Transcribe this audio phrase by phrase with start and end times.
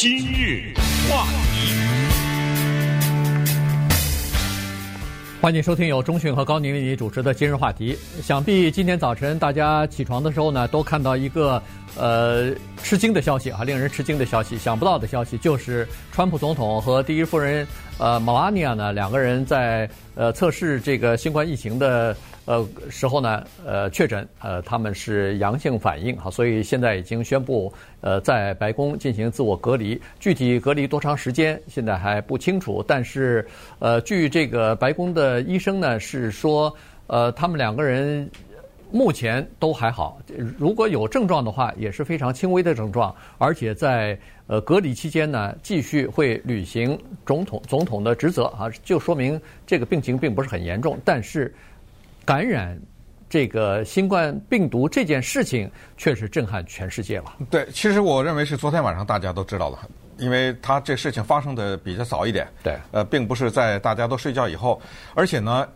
[0.00, 0.72] 今日
[1.10, 1.74] 话题，
[5.40, 7.98] 欢迎收听由中讯和高宁为你主持的今日话题。
[8.22, 11.60] 想必今天早晨大家起床的时候呢，都看到一个
[11.96, 17.66] 呃吃惊的消息啊，令人吃惊的消息，想不到的消息，就是川普总统和第一夫人
[17.98, 22.16] 呃马拉尼亚呢两个人在呃测试这个新冠疫情的。
[22.48, 27.70] 呃，时候呢，呃，确诊，呃，他们是阳性反应，哈，所以现在已经宣布，
[28.00, 32.82] 呃，在白宫进行自我隔离，具体隔离多长时间，现在还不清楚。
[32.88, 33.46] 但是，
[33.80, 36.74] 呃，据这个白宫的医生呢是说，
[37.06, 38.26] 呃，他们两个人
[38.90, 40.18] 目前都还好，
[40.56, 51.54] 如果有症状的话，也是非常轻微的症状，而且在呃隔离期间呢，继续会履行总统总统的职责，啊，就说明这个病情并不是很严重，但是。
[52.28, 52.78] 感染
[53.26, 57.32] 这个新冠病毒这件事情，确实震撼全世界了。
[57.50, 59.78] 对，其实我认为是昨天晚上大家都知道了，
[60.18, 62.46] 因为他这事情发生的比较早一点。
[62.62, 64.78] 对，呃，并不是在大家都睡觉以后。
[65.14, 65.66] 而且呢，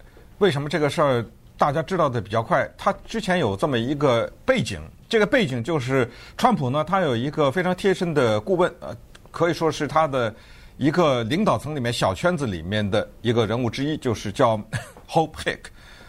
[0.40, 1.24] 为什么这个事儿
[1.56, 2.70] 大家知道的比较快？
[2.76, 8.94] 他之前有这么一个背景，这个背景就是川普呢，他有一个非常贴身的顾问，呃，
[9.30, 10.34] 可以说是他的
[10.76, 14.60] 一个领导层里面小圈子里面的一个人物之一，就是叫
[15.08, 15.60] Hope Hick。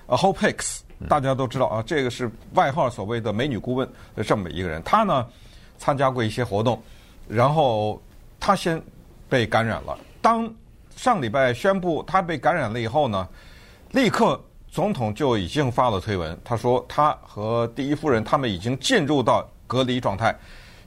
[0.05, 4.83] 呃，Hope Hicks，大家都知道啊，这个是外号所谓的“美女顾问”的这么一个人。
[4.83, 5.25] 他呢，
[5.77, 6.81] 参加过一些活动，
[7.27, 8.01] 然后
[8.37, 8.81] 他先
[9.29, 9.97] 被感染了。
[10.21, 10.53] 当
[10.95, 13.27] 上礼拜宣布他被感染了以后呢，
[13.91, 14.37] 立刻
[14.69, 20.37] 总统就已经发了推文，他说他和第一夫人他们已经进入到隔离状态，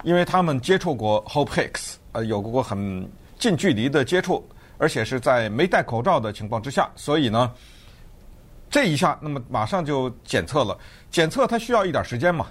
[0.04, 7.50] 因为他们接触过 Hope Hicks，呃，有过很近距离的接触，而且是在没戴口罩的情况之下，所以呢。
[8.76, 10.76] 这一下，那么马上就检测了。
[11.10, 12.48] 检测它需要一点时间嘛？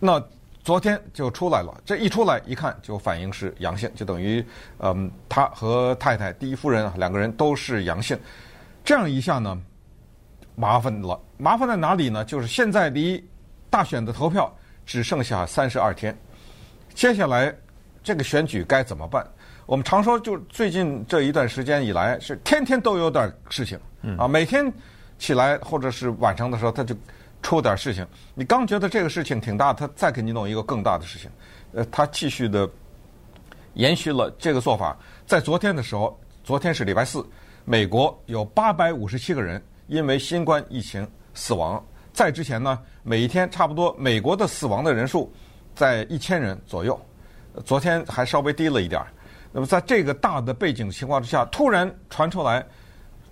[0.00, 0.20] 那
[0.64, 1.80] 昨天就出来了。
[1.84, 4.44] 这一出来一看，就反应是阳性，就等于
[4.80, 8.18] 嗯，他和太太第一夫人啊两个人都是阳性。
[8.84, 9.56] 这样一下呢，
[10.56, 11.16] 麻烦了。
[11.36, 12.24] 麻烦在哪里呢？
[12.24, 13.24] 就是现在离
[13.70, 14.52] 大选的投票
[14.84, 16.18] 只剩下三十二天，
[16.94, 17.54] 接下来
[18.02, 19.24] 这个选举该怎么办？
[19.66, 23.78] 我们常说，就最近这一段时间以来，是天天都有点事情。
[24.18, 24.72] 啊，每天
[25.18, 26.94] 起来或者是晚上的时候，他就
[27.42, 28.06] 出点事情。
[28.34, 31.30] 你刚觉得这个事情挺大，他再给你弄一个更大的事情。
[31.72, 32.68] 呃，他继续的
[33.74, 34.96] 延续了这个做法。
[35.26, 37.24] 在昨天的时候，昨天是礼拜四，
[37.64, 41.82] 美国有八百五十七个人因为新冠疫情死亡。
[42.12, 45.32] 在之前呢，每一天差不多美国的死亡的人数
[45.74, 46.98] 在一千人左右。
[47.64, 49.02] 昨天还稍微低了一点。
[49.52, 52.66] 那么在这个大的背景情况之下，突然传出来。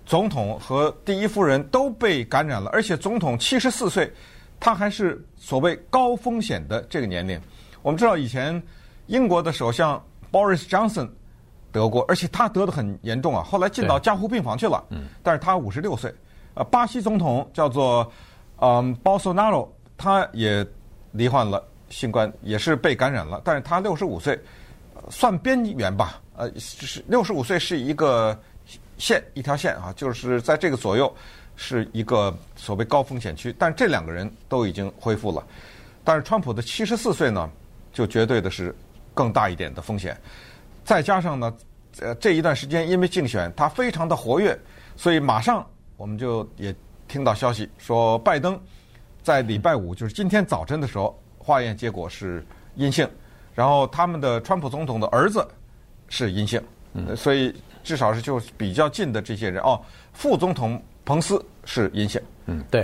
[0.05, 4.11] 总统和第一夫人都被感染了，而且总统七十四岁，
[4.59, 7.41] 他还是所谓高风险的这个年龄。
[7.81, 8.61] 我们知道以前
[9.07, 9.99] 英国的首相
[10.31, 11.09] Boris Johnson
[11.71, 14.83] 得过，而且他得的很严重啊，后来进到加护病房去了。
[14.91, 16.13] 嗯，但是他五十六岁。
[16.53, 18.09] 呃，巴西总统叫做
[18.59, 19.67] 嗯 Bolsonaro，
[19.97, 20.65] 他也
[21.13, 24.39] 罹患了新冠，也是被感染了，但是他六十五岁，
[25.09, 26.21] 算边缘吧。
[26.35, 28.39] 呃，是六十五岁是一个。
[28.97, 31.13] 线一条线啊，就是在这个左右
[31.55, 35.45] 是一个所谓高风险区，但这两个人都已经恢复了。
[36.03, 37.49] 但是川普的七十四岁呢，
[37.91, 38.75] 就绝对的是
[39.13, 40.15] 更大一点的风险。
[40.83, 41.53] 再加上呢，
[41.99, 44.57] 呃，这一段时间因为竞选他非常的活跃，
[44.95, 45.65] 所以马上
[45.97, 46.75] 我们就也
[47.07, 48.59] 听到消息说，拜登
[49.23, 52.45] 在礼拜五就是今天早晨的时候，化验结果是
[52.75, 53.09] 阴性，
[53.53, 55.47] 然后他们的川普总统的儿子
[56.07, 56.61] 是阴性，
[56.95, 57.53] 嗯，所以。
[57.85, 59.79] 至少是就比较近的这些人哦，
[60.11, 62.83] 副总统彭斯是阴性，嗯，对，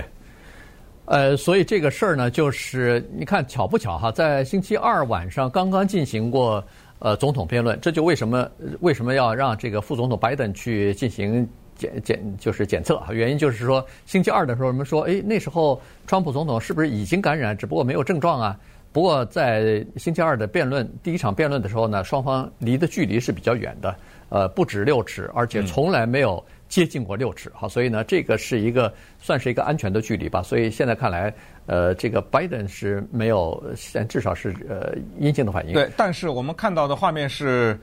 [1.06, 6.64] 呃，所以这个事儿呢，就是你看巧不巧哈，在星期二晚上刚刚进行过
[7.00, 11.44] 呃总统辩论，这就为什么为什么要让这个副总统拜登去进行
[11.74, 13.08] 检检就是检测啊？
[13.10, 18.56] 原因就是说星期二的时候我们说，哎，那时候川普总统是不是已经感染，只不过没有症状啊？
[18.92, 23.94] 不过在星期二的辩论第一场辩论的时候呢，双方离的距离是比较远的。
[24.28, 30.42] 呃，不止六尺，而且从来没有接近过六尺，好，所以呢，这个是一个算是一个安全的距离吧。
[30.42, 31.30] 所以现在看来，
[31.66, 33.62] 呃，这个拜登是没有，
[34.08, 35.74] 至少是呃阴性的反应。
[35.74, 37.78] 对，但是我们看到的画面是，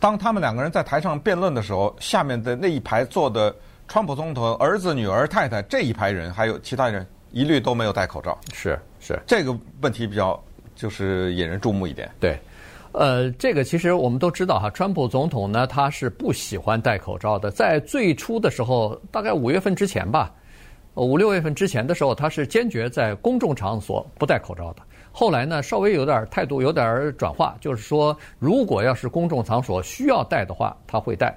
[0.00, 3.54] 当他们两个人在台上辩论的时候，下面的那一排坐的
[3.86, 8.38] 川普总统儿子、女儿、太太这一排人，还有其他人，一律都没有戴口罩。
[8.52, 10.42] 是是，这个问题比较
[10.74, 12.10] 就是引人注目一点。
[12.20, 12.38] 对。
[12.92, 17.50] 呃，这个其实我们都知道哈，川普总统呢，他是不喜欢戴口罩的。
[17.50, 20.32] 在最初的时候，大概五月份之前吧，
[20.94, 24.82] 五六月份之前的时候，他是坚决在公众场所不戴口罩的。
[25.10, 31.36] 后来呢，稍微有点态度有点转化，就是说，如果要是公众场所需要戴的话，他会戴。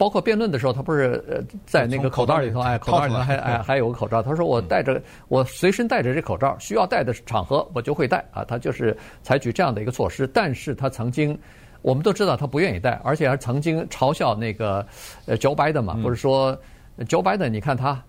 [0.00, 4.22] 呃，包括辩论的时候，他不是呃在那个口袋里头，哎，口袋里头还哎还有个口罩。
[4.22, 8.42] 他说我戴着，我随身带着这口罩，需要戴的场合我就会戴啊。
[8.44, 10.26] 他就是采取这样的一个措施。
[10.26, 11.38] 但是他曾经，
[11.82, 14.86] 我们都知道他不愿意戴，而且还曾经嘲笑那个
[15.26, 16.58] 呃 Joe Biden 嘛，不是说
[17.00, 18.02] Joe Biden，你看他。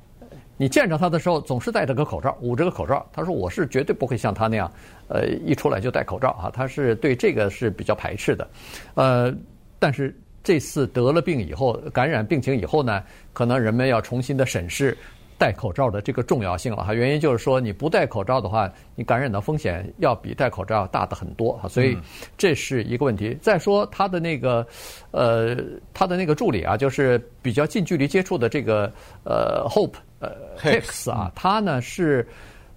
[0.58, 3.04] 你见着他的时候总是戴着个口罩，捂着个口罩。
[3.12, 4.72] 他说：“我是绝对不会像他那样，
[5.08, 8.48] 呃，一出来就戴口罩啊。”他是对这个是比较排斥的，
[8.94, 9.34] 呃，
[9.80, 13.04] 但是这次得了病以后，感染病情以后呢，
[13.34, 14.98] 可能人们要重新的审视
[15.38, 16.94] 戴口罩的这个重要性了哈。
[16.94, 21.68] 原因就是说，你不戴口罩的话，你感染的风险要比戴口罩要大的很多哈。
[21.70, 21.98] 所以
[22.38, 23.38] 这是一个问题。
[23.42, 24.66] 再说他的那个，
[25.12, 25.58] 呃，
[25.94, 28.92] 他的那个助理啊，就是比较近距离接触的这个
[29.24, 29.96] 呃，Hope。
[30.20, 32.28] 呃，Hicks 啊，他呢是，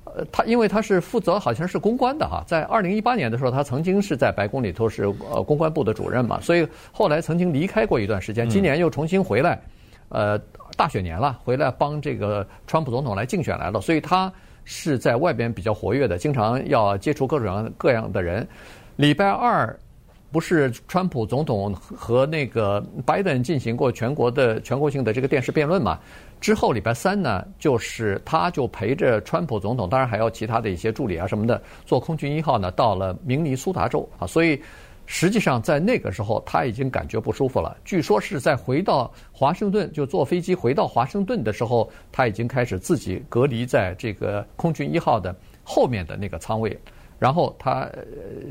[0.04, 9.60] 呃，他因为他是负责好像是公关的哈，在二零一八年的时候，他曾经是在白宫里头是呃公关部的主任嘛，所以后来曾经离开过一段时间，今年又重新回来，
[10.10, 10.38] 呃，
[10.76, 14.32] 大选年了，回来帮这个川普总统来竞选来了，所以他
[14.64, 18.46] 是在外边比较活跃的，经常要接触各种各样的人。
[18.96, 19.76] 礼拜二。
[20.34, 25.96] 不是川普总统和那个拜登进行过全国的全国性的这个电视辩论嘛？
[26.40, 34.26] 之后礼拜三呢，就是他就陪着川普总统，当然还有其他的一些助理啊什么的，坐空军一号呢到了明尼苏达州啊。
[34.26, 34.60] 所以
[35.06, 37.76] 实际上在那个时候他已经感觉不舒服了。
[37.84, 45.32] 据说是在回到华盛顿就坐飞机回到华盛顿的时候，他已经开始自己隔离在这个空军一号的
[45.62, 46.76] 后面的那个舱位。
[47.18, 47.88] 然后他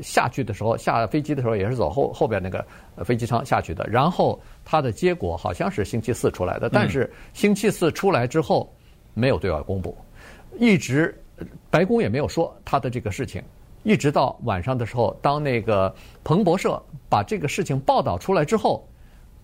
[0.02, 2.64] 下去的时候，下飞机的时候也是走后后边那个
[3.04, 3.86] 飞机舱下去的。
[3.88, 8.72] 然后他的结果好像是星期四出来的，但是星期四出来之后
[9.12, 9.96] 没有对外公布，
[10.58, 11.14] 一直
[11.70, 13.42] 白宫也没有说他的这个事情，
[13.82, 15.94] 一直到晚上的时候，当那个
[16.24, 18.86] 彭博社把这个事情报道出来之后，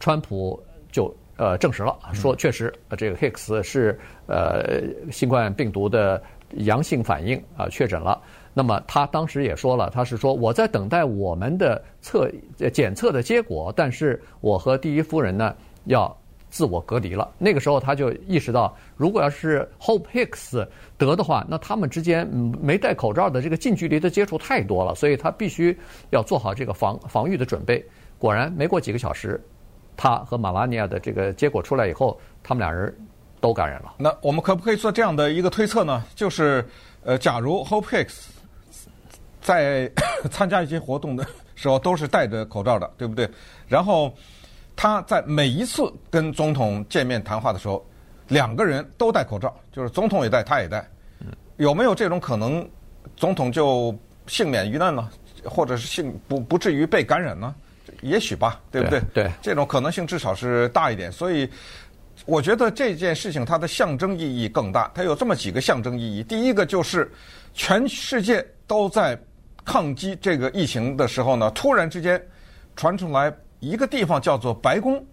[0.00, 4.82] 川普就呃证实了，说确实这个 Hicks 是呃
[5.12, 6.20] 新冠病毒的
[6.56, 8.20] 阳性反应啊确诊了。
[8.60, 12.30] 那么他当时也说了，他是说我在等待我们的测
[12.74, 16.14] 检测的结果，但是我和第一夫人呢要
[16.50, 17.26] 自我隔离了。
[17.38, 20.62] 那个时候他就意识到，如果要是 Hope Hicks
[20.98, 22.28] 得的话，那他们之间
[22.60, 25.74] 没戴口罩的这个近距离的接触太多了，所以他必须
[26.10, 27.82] 要做好这个防防御的准备。
[28.18, 29.42] 果然，没过几个小时，
[29.96, 32.94] 他和马拉尼亚的这个结果出来以后，他们俩人
[33.40, 33.94] 都感染了。
[33.96, 36.04] 那我们可不可以做这样的一个推测呢？
[36.14, 36.62] 就是
[37.02, 38.26] 呃，假如 Hope Hicks
[39.40, 39.90] 在
[40.30, 43.28] 参加一些活动的时候都是戴着口罩的，对不对？
[43.66, 44.14] 然后
[44.76, 47.84] 他在每一次跟总统见面谈话的时候，
[48.28, 50.88] 两个人都戴口罩，就是总统也戴，他也戴。
[51.56, 52.66] 有没有这种可能，
[53.16, 53.94] 总统就
[54.26, 55.08] 幸免于难呢？
[55.44, 57.54] 或者是幸不不至于被感染呢？
[58.02, 59.00] 也许吧，对不对？
[59.12, 61.10] 对，对这种可能性至少是大一点。
[61.10, 61.48] 所以
[62.24, 64.90] 我觉得这件事情它的象征意义更大。
[64.94, 66.22] 它有这么几个象征意义。
[66.22, 67.10] 第一个就是
[67.54, 69.18] 全世界都在。
[69.64, 72.20] 抗击这个疫情的时候呢，突然之间
[72.74, 75.04] 传出来一个地方叫做白宫，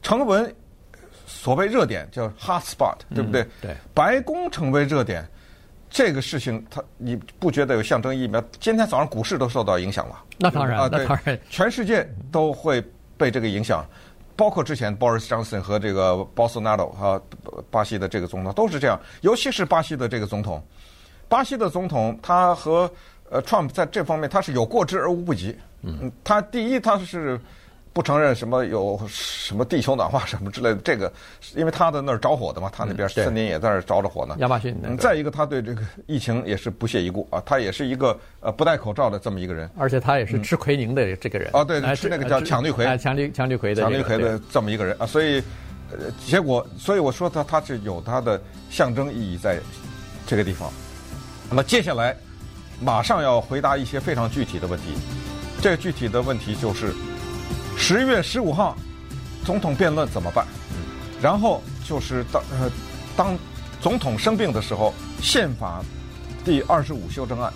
[0.00, 0.54] 成为
[1.26, 3.42] 所谓热点，叫 hot spot，对不对？
[3.42, 3.76] 嗯、对。
[3.94, 5.26] 白宫成为热点，
[5.90, 8.42] 这个事情它你不觉得有象征意义吗？
[8.58, 10.22] 今天早上股市都受到影响了。
[10.38, 12.82] 那当然，那当然，全世界都会
[13.16, 13.84] 被这个影响，
[14.36, 17.20] 包括之前 Boris Johnson 和这个 Bolsonaro 哈，
[17.70, 20.62] 巴西的这个总统都是这样，尤其是巴西的这个总统，
[21.28, 22.90] 巴西的总统他和。
[23.32, 25.56] 呃，Trump 在这方面他是有过之而无不及。
[25.80, 27.40] 嗯，他第一他是
[27.94, 31.10] 不承认什么有什么地球暖化什么之类的，这个
[31.56, 34.36] 因为他的那儿着火的嘛，他那边森林也在那儿着着火呢。
[34.38, 34.76] 亚马逊。
[34.82, 39.68] 嗯，再一个，他对这个疫情也是不屑一顾啊，他也是一个呃不戴口罩的这么一个人。
[39.78, 41.48] 而且他也是吃奎宁的这个人。
[41.54, 42.86] 哦，对，是那个叫羟氯喹。
[42.98, 43.82] 羟氯羟氯喹的。
[43.82, 45.42] 羟氯喹的这么一个人啊，所以
[45.90, 49.58] 呃，结果，所以我说他他是有他的象征意义在
[50.26, 50.70] 这个地方。
[51.48, 52.14] 那么接下来。
[52.82, 54.86] 马上要回答一些非常具体的问题，
[55.60, 56.92] 这个具体的问题就是
[57.76, 58.76] 十一月十五号
[59.44, 60.46] 总统辩论怎么办？
[61.20, 62.70] 然后就是当呃
[63.16, 63.38] 当
[63.80, 65.80] 总统生病的时候，宪法
[66.44, 67.52] 第二十五修正案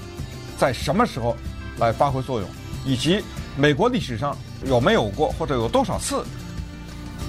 [0.57, 1.37] 在什么时候
[1.79, 2.49] 来发挥作用？
[2.85, 3.21] 以及
[3.57, 6.25] 美国历史上有没有过或者有多少次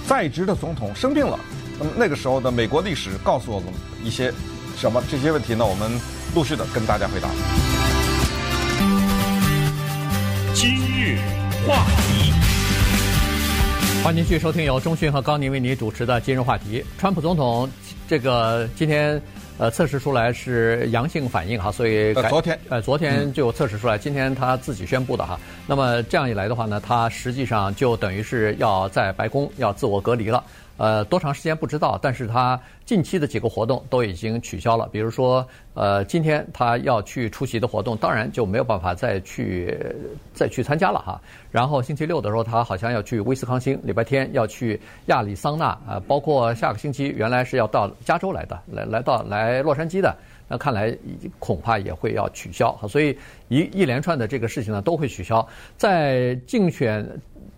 [0.05, 1.39] 在职的总统生病了？
[1.79, 3.73] 那么那个时候的美国历史告诉我们
[4.03, 4.31] 一些
[4.77, 5.01] 什么？
[5.09, 5.99] 这些问题呢，我们
[6.35, 7.66] 陆续的跟大家回答。
[10.59, 11.19] 今日
[11.67, 12.33] 话题，
[14.03, 16.79] 欢迎继续收听由中讯和高宁为您主持的《今日话题》。
[16.99, 17.69] 川普总统
[18.07, 19.21] 这个今天
[19.59, 25.39] 呃，测试出来是阳性反应哈，所以呃昨天呃昨天就测试出来，今天他自己宣布的哈。
[25.67, 30.43] 那么这样一来的话呢，他实际上就等于是要在白宫要自我隔离了。
[30.77, 34.87] 呃，多长时间不知道，但是他近期的几个活动都已经取消了。
[34.91, 39.75] 比如说，呃，今天他要去出席的活动，当然就没有办法再去
[40.33, 41.19] 再去参加了哈。
[41.51, 50.15] 然后星期六的时候，他好像要去威斯康星；礼拜天要去亚利桑那啊、呃，包括下个星期原来是要到加州来的，来来到来洛杉矶的，
[50.47, 50.95] 那看来
[51.39, 52.77] 恐怕也会要取消。
[52.87, 53.17] 所以
[53.47, 55.47] 一一连串的这个事情呢，都会取消。
[55.75, 57.03] 在竞选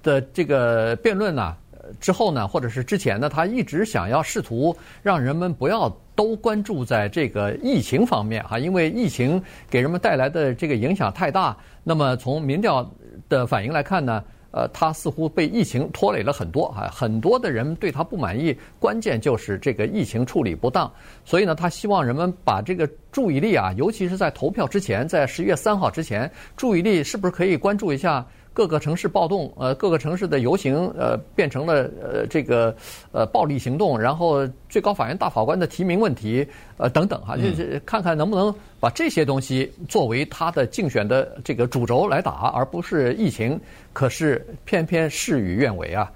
[0.01, 1.53] 的这个辩论呢。
[1.99, 11.55] 之后呢，或者是之前呢，他一直想要试图让人们不要都关注在这个疫情方面哈，因为疫情给人们带来的这个影响太大。
[11.83, 12.89] 那么从民调
[13.27, 20.91] 的反应来看呢，呃，他似乎被疫情拖累了很多啊，很多的人对他不满意，关键就是这个疫情处理不当。
[21.23, 28.25] 所以呢，他希望人们把这个注意力啊，尤其是在投票之前，在十月三号之前，注意力是不是可以关注一下？
[28.53, 32.75] 各个城市暴动，呃，各个城市的游行，呃，变成了呃这个
[33.11, 36.45] 呃暴力行动，然后最高法院大法官的提名问题，
[36.77, 43.59] 呃等等哈，就是看看能不能把这些东西作为他的竞选的这个主轴来打，而不是疫情。
[43.93, 46.11] 可是偏偏事与愿违啊，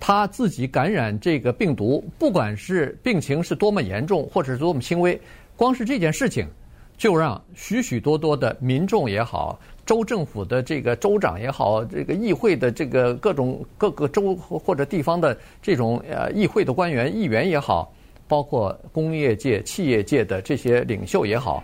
[0.00, 5.20] 他自己感染这个病毒，不管是病情是多么严重，或者是多么轻微，
[5.56, 6.46] 光是这件事情，
[6.96, 9.58] 就让许许多多的民众也好。
[9.86, 17.92] 州政府的这个州长也好，这个议会的这个各种各个州或者地方的这种呃议会的官员、议员也好，
[18.26, 21.62] 包括工业界、企业界的这些领袖也好，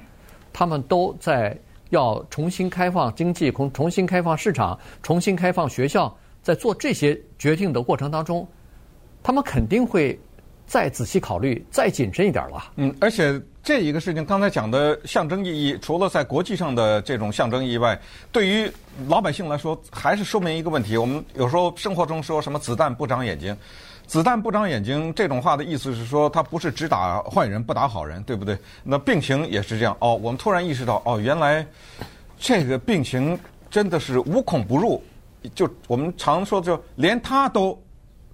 [0.53, 1.57] 他们都在
[1.89, 8.47] 要重新开放经济、重重新开放市场、重新开放学校，在做这些决定的过程当中，
[9.23, 10.21] 他们肯定会
[10.71, 12.71] 再仔细考虑、再谨慎一点了。
[12.77, 13.41] 嗯，而且。
[13.63, 17.97] 这一个事情，刚才讲的象征意义，除了在国际上的这种象征意义外，
[18.33, 18.73] 对于
[19.07, 20.97] 老百姓来说，还是说明一个问题。
[20.97, 23.55] 我们有时候生活中说什么“子弹不长眼睛
[24.09, 28.57] ”，“子弹不长眼睛”这种话的意思是说，它不是只打坏人不打好人，对不对？
[28.83, 29.95] 那病情也是这样。
[30.01, 31.65] 哦，我们突然意识到，哦，原来
[32.39, 33.39] 这个病情
[33.71, 35.03] 真的是无孔不入。
[35.55, 37.79] 就我们常说，就连他都，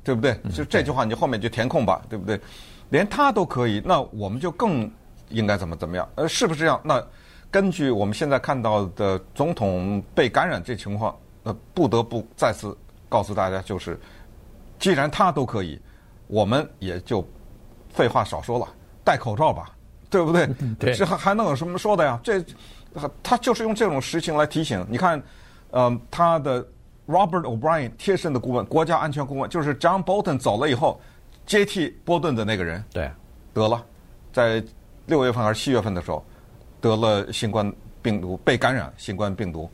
[0.06, 0.40] 对不对？
[0.54, 2.40] 就这句话，你后面就填空吧，对不对？
[2.88, 4.90] 连他都可以，那我们就更。
[5.30, 6.08] 应该怎么怎么样？
[6.14, 6.80] 呃，是不是这样？
[6.84, 7.04] 那
[7.50, 13.98] 根据我们现在看到的总统被感染这情况，呃不得不再次告诉大家，就是
[14.78, 15.80] 既然他都可以，
[16.28, 17.26] 我们也就
[17.88, 18.68] 废话少说了，
[19.02, 19.72] 戴口罩吧，
[20.08, 20.46] 对不对？
[20.78, 22.20] 对，这还还能有什么说的呀？
[22.22, 22.40] 这
[23.20, 24.86] 他就是用这种实情来提醒。
[24.88, 25.18] 你看，
[25.72, 26.64] 嗯、呃，他的
[27.06, 31.00] Robert O'Brien 贴身的顾问，国家安全顾问，就是 John Bolton 走了以后
[31.46, 33.10] 接替波顿的那个人，对，
[33.52, 33.84] 得了，
[34.32, 34.62] 在。
[35.08, 36.20] 六月份还是七月份的时候，
[36.80, 37.72] 得了新冠
[38.02, 39.70] 病毒，被感染新冠病毒。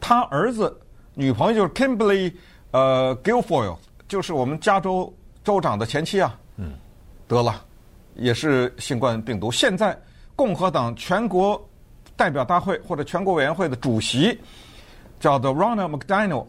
[0.00, 0.74] 他儿子
[1.12, 2.32] 女朋友就是 Kimberly
[2.70, 3.76] 呃 Guilfoyle，
[4.08, 5.12] 就是我们加州
[5.44, 6.72] 州长的前妻啊，嗯，
[7.28, 7.62] 得了，
[8.14, 9.52] 也是新冠病毒。
[9.52, 9.94] 现在
[10.34, 11.62] 共和党全国
[12.16, 14.40] 代表大会或者全国委员会的主席
[15.18, 16.46] 叫做 Ronald McDaniel，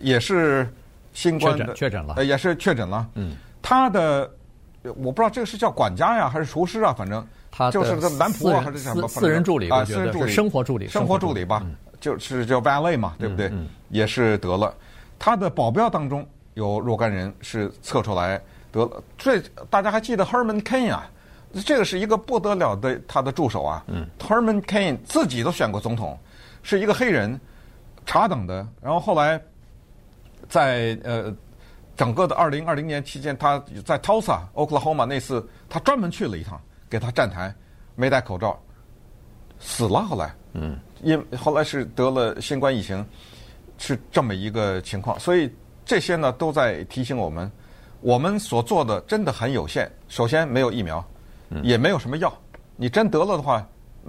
[0.00, 0.68] 也是
[1.12, 3.06] 新冠的确诊了，呃，也是确诊了。
[3.14, 4.30] 嗯，他的
[4.82, 7.26] 我不知道这个是叫管家呀还是厨师啊，反正。
[7.52, 9.08] 他就是个男仆啊，还是什么？
[9.08, 11.66] 私人助理啊，私人助理，生活助理，生活助理吧，
[11.98, 13.52] 就是叫 valet 嘛，对不对？
[13.88, 14.72] 也是得了。
[15.18, 19.02] 他的保镖当中有若干人是测出来得了。
[19.18, 21.10] 这大家还记得 Herman Cain 啊？
[21.66, 23.84] 这个是一个不得了的他的助手啊。
[24.20, 26.16] Herman Cain 自己都选过总统，
[26.62, 27.38] 是一个黑人，
[28.06, 28.64] 查等的。
[28.80, 29.42] 然后后来
[30.50, 31.34] 在呃
[31.96, 36.60] 整个的二零二零年期间，他在 Tulsa Oklahoma 那次，他专门去了一趟。
[36.90, 37.54] 给他站台，
[37.94, 38.60] 没戴口罩，
[39.60, 40.02] 死了。
[40.02, 43.06] 后来，嗯，因后来是得了新冠疫情，
[43.78, 45.16] 是这么一个情况。
[45.20, 45.48] 所以
[45.84, 47.48] 这些呢，都在提醒我们，
[48.00, 49.88] 我们所做的真的很有限。
[50.08, 51.04] 首先，没有疫苗，
[51.62, 52.36] 也没有什么药。
[52.74, 53.64] 你真得了的话，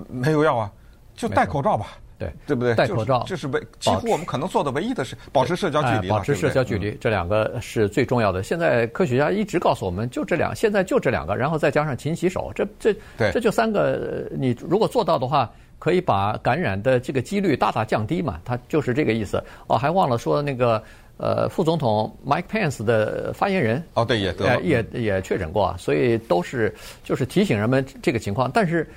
[0.10, 0.72] 没有药啊，
[1.14, 2.00] 就戴口罩吧。
[2.22, 2.76] 对，对不对？
[2.76, 8.44] 戴口罩，这是唯几乎我们可能做的唯一的事，保持社交距离，保持社交距离，这两个是最重要的。
[8.44, 12.96] 现在科学家一直告诉我们，就这两，现在就这两个，然后再加上勤洗手，这这
[13.32, 14.28] 这就三个。
[14.32, 18.40] 你如果做到的话，可以把感染的这个几率大大降低嘛。
[18.46, 19.44] 他就是这个意思。
[19.66, 20.82] 哦，还忘了说那个
[21.18, 26.72] 呃，副总统 Mike Pence 的发言人哦，对，也也也确诊过，所以都是
[27.04, 28.88] 就是提醒人们这个情况，但是。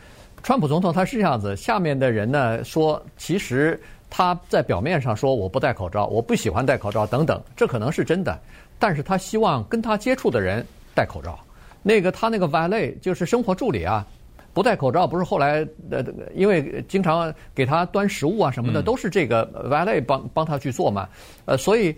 [0.44, 8.38] 川普总统他是这样子，下面的人呢说，其实他在表面上说我不戴口罩，我不喜欢戴口罩等等，这可能是真的，
[8.78, 10.62] 但是他希望跟他接触的人
[10.94, 11.38] 戴口罩。
[11.82, 14.06] 那个他那个 valet 就是生活助理啊，
[14.52, 21.08] 不戴口罩不是后来呃，因为经常给他端食物啊什么的，都是这个 valet 帮帮他去做嘛，
[21.46, 21.96] 呃，所以。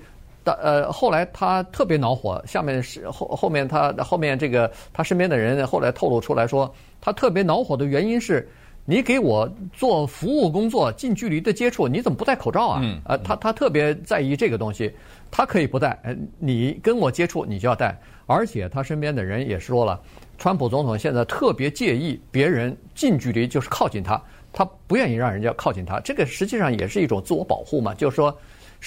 [0.54, 2.42] 呃，后来他特别恼火。
[2.46, 8.48] 下面是后后面他后面这个他身边的人后来透露出来说，他特别恼火的原因是，
[8.84, 12.80] 你给我做服务工作，近距离的接触，你怎么不戴口罩啊？
[12.82, 14.92] 嗯，呃，他他特别在意这个东西，
[15.30, 15.98] 他可以不戴，
[16.38, 17.98] 你跟我接触你就要戴。
[18.26, 20.00] 而且他身边的人也说了，
[20.38, 24.20] 川普总统现在特别介意别人近距离就是靠近他，
[24.52, 26.00] 他不愿意让人家靠近他。
[26.00, 28.36] 这个实际上也是一种自我保护嘛，就是说。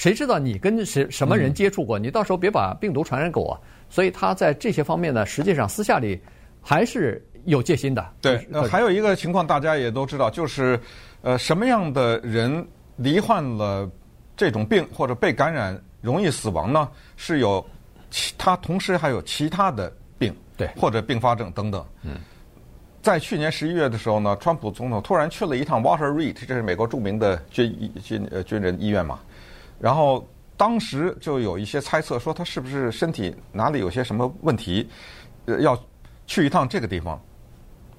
[0.00, 1.98] 谁知道你跟谁什么人接触过？
[1.98, 3.60] 你到时候别把病毒传染给我。
[3.90, 6.18] 所以他在这些方面呢，实际上私下里
[6.62, 8.02] 还是有戒心的。
[8.22, 10.80] 对，呃，还有一个情况大家也都知道，就是
[11.20, 12.66] 呃，什么样的人
[12.96, 13.86] 罹患了
[14.34, 16.88] 这种病或者被感染容易死亡呢？
[17.18, 17.62] 是有
[18.08, 21.84] 其他同时还有其他的病，对，或者并发症等等。
[22.04, 22.16] 嗯，
[23.02, 29.20] 在去年十一月的时候呢，川普总统突然去了一趟 Walter Reed，这是美国著名的军医军呃军人医院嘛。
[29.80, 34.86] 然后当时就有一些猜测，说他是不是身体哪里有些什么问题，
[35.46, 35.76] 呃，要
[36.26, 37.18] 去一趟这个地方。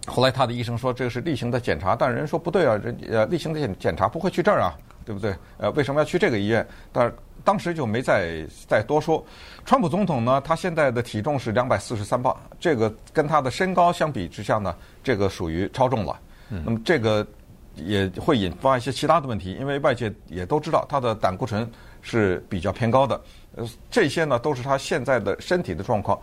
[0.05, 5.35] 后来他的医生说这个是例行的检查，但人说不对啊，人呃例行的检检查不会去这儿啊，对不对？
[5.57, 6.65] 呃，为什么要去这个医院？
[6.91, 9.25] 但是当时就没再再多说。
[9.65, 16.19] 川普总统呢，他现在的体重是两百四十三磅，这个跟他的身高相比之下呢，这个属于超重了。
[16.47, 17.25] 那么这个。
[17.75, 21.69] 也会引发一些其他的问题，因为外界也都知道他的胆固醇
[22.01, 23.21] 是比较偏高的，
[23.55, 26.19] 呃，这些呢都是他现在的身体的状况。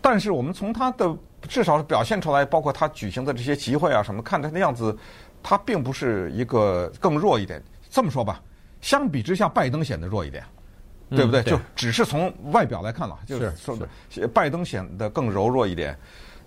[0.00, 1.16] 但是我们从他的
[1.48, 4.96] 至少是表现出来，包括他举行的这些集会啊什么，看他的样子，
[5.42, 7.62] 他并不是一个更弱一点。
[7.90, 8.40] 这么说吧，
[8.80, 10.44] 相比之下，拜登显得弱一点，
[11.10, 11.40] 对不对？
[11.40, 13.76] 嗯、对，就只是从外表来看了，就是说
[14.32, 15.98] 拜登显得更柔弱一点，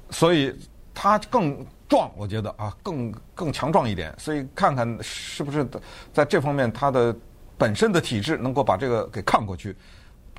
[0.10, 0.56] 所以
[0.94, 1.66] 他更。
[1.92, 5.68] 壮，我觉得啊，更更强壮一点，所以看看是不是
[6.14, 7.14] 在这方面他的
[7.58, 9.76] 本身的体质能够把这个给抗过去。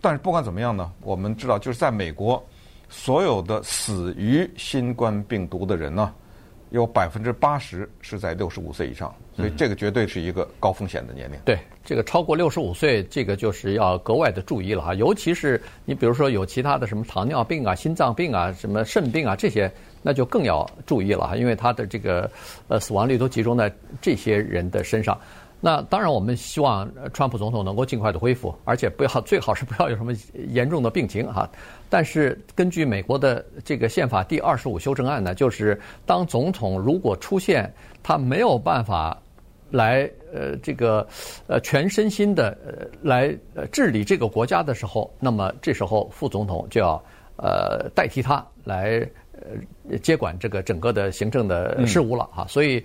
[0.01, 2.43] 但是不管怎么样呢，我们知道就是在美国，
[2.89, 6.11] 所有的死于新冠病毒的人呢，
[6.71, 11.39] 有百分之八十是在六十五岁以上，所以这个绝对是一个高风险的年龄。
[11.45, 19.71] 对，这个超过六十五岁，这个就是要格外的注意了哈，尤其是你比如说有其他的什么糖尿病啊、心脏病啊、什么肾病啊这些。
[20.03, 22.31] 那就更要注意了哈，因为他的这个
[22.69, 25.19] 呃死亡率都集中在这些人的身上。
[25.65, 30.13] 那当然，我们希望川普总统能够尽快的恢复，而且不要最好是不要有什么
[30.49, 31.49] 严重的病情哈。
[31.89, 39.17] 但是根据美国的这个宪法第二十五修正案呢，就是当总统如果出现他没有办法
[39.71, 41.07] 来呃这个
[41.47, 47.01] 呃全身心的呃来呃治理这个国家的时候，那么这时候副总统就要
[47.37, 49.09] 呃代替他来。
[49.91, 52.83] 呃，接管这个整个的行政的事务了哈，所以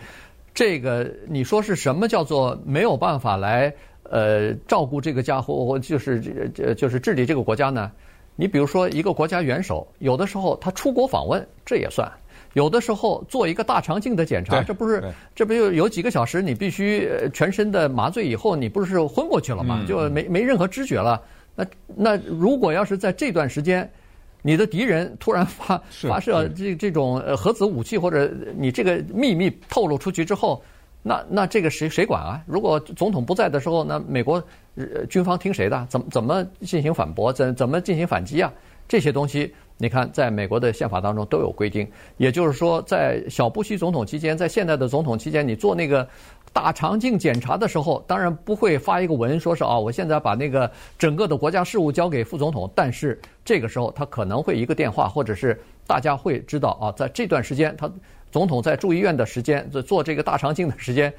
[0.54, 3.72] 这个你说是什么叫做没有办法来
[4.04, 6.20] 呃照顾这个家伙，或就是
[6.56, 7.92] 这就是治理这个国家呢？
[8.36, 12.08] 你比如说一个国家元首，有的时候他出国访问，这也算；
[12.54, 15.04] 有的时候做一个大肠镜的检查，这不是
[15.36, 19.84] 这不就有几个小时你必须全身的麻醉以后，你不是昏过去了吗？
[19.88, 21.22] 就没没任何知觉了。
[21.56, 21.66] 那
[21.96, 23.90] 那如果要是在这段时间。
[24.42, 30.62] 你的敌人突然发发射这这种呃核子武器，或者你这个秘密透露出去之后，
[31.04, 32.42] 那那这个谁谁管啊？
[32.46, 34.42] 如果总统不在的时候，那美国
[35.10, 35.86] 军方听谁的？
[35.90, 37.32] 怎么怎么进行反驳？
[37.34, 38.52] 怎怎么进行反击啊？
[38.88, 41.86] 这些东西，你看，在美国的宪法当中都有规定。
[42.16, 46.08] 也就是说，在小布希总统期间，在现在的总统期间，你做那个
[46.58, 52.68] 大肠镜检查的时候，当然不会发一个文说是啊，我现在把那个整个的国家事务交给副总统。
[52.74, 57.88] 但是这个时候，他可能会一个电话，或者是大家会知道啊，在这段时间，他
[58.32, 61.14] 总统在住医院的时间，做做这个大肠镜的时间，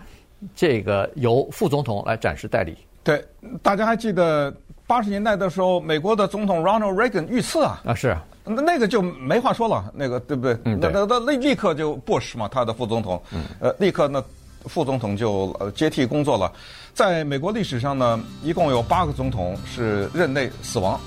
[0.57, 2.77] 这个由副总统来暂时代理。
[3.05, 3.25] 对，
[3.63, 4.53] 大家还记得。
[4.89, 10.57] 八十年代的时候，美国的总统 Ronald Reagan 遇刺啊，啊是，那那个就没话说了，那个对不对？
[10.65, 14.25] 嗯，那那那立立刻就 Bush 嘛，他的副总统，嗯，呃，立刻那
[14.65, 16.53] 副总统就呃接替工作了。
[16.95, 21.01] 在美国历史上呢，一共有八个总统是任内死亡，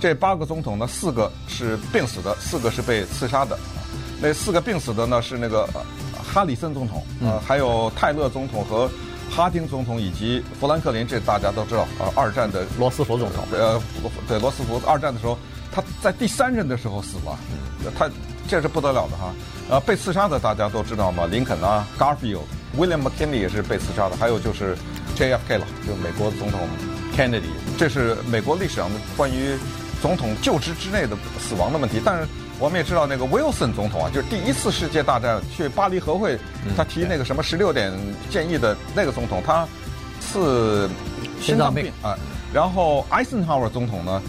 [0.00, 3.58] 这八个总统呢，四个是病死的，四个是被刺杀的。
[4.20, 5.68] 那四个病死的呢是那个
[6.22, 8.90] 哈里森总统，呃，还有泰勒总统和。
[9.34, 12.12] 哈丁总统以及富兰克林，这大家都知道啊。
[12.14, 13.80] 二战的罗斯福总统，呃，
[14.28, 15.38] 对罗斯福，二战的时候，
[15.72, 17.38] 他在第三任的时候死了，
[17.98, 18.10] 他
[18.46, 19.32] 这是不得了的哈。
[19.70, 21.88] 呃，被刺杀的大家都知道嘛，林肯啊
[22.76, 24.76] ，Garfield，William McKinley 也是被刺杀的，还有就是
[25.16, 26.60] JFK 了，就美国总统
[27.16, 27.50] Kennedy。
[27.78, 29.56] 这是美国历史上的关于
[30.00, 32.00] 总统就职之内的死亡的问题。
[32.04, 32.26] 但是
[32.58, 36.38] 我们也知道那个 Wilson 总统啊，就是第一次世界大战去巴黎和会，
[36.76, 37.92] 他提那个什么十六点
[38.30, 39.66] 建议的那个总统，他
[40.20, 40.88] 是
[41.40, 42.16] 心脏病啊。
[42.52, 44.22] 然后 Eisenhower 总统呢，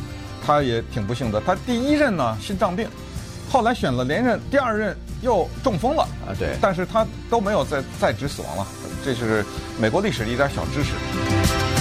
[0.46, 2.88] 他也挺不幸的，他第一任呢心脏病，
[3.52, 6.36] 后来选了连任，第二任又中风了啊。
[6.38, 8.68] 对，但是他都没有在在职死亡了，
[9.04, 9.44] 这是
[9.80, 11.73] 美国历史的一点小知识。